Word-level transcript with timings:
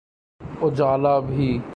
اجالا 0.61 1.19
بھی۔ 1.19 1.61